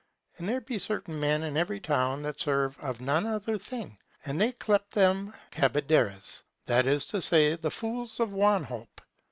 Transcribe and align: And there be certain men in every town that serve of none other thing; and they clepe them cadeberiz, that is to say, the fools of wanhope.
And 0.39 0.49
there 0.49 0.61
be 0.61 0.79
certain 0.79 1.19
men 1.19 1.43
in 1.43 1.55
every 1.55 1.79
town 1.79 2.23
that 2.23 2.39
serve 2.41 2.75
of 2.79 3.01
none 3.01 3.27
other 3.27 3.59
thing; 3.59 3.99
and 4.25 4.41
they 4.41 4.51
clepe 4.53 4.89
them 4.89 5.31
cadeberiz, 5.51 6.41
that 6.65 6.87
is 6.87 7.05
to 7.05 7.21
say, 7.21 7.53
the 7.55 7.69
fools 7.69 8.19
of 8.19 8.31
wanhope. 8.33 8.99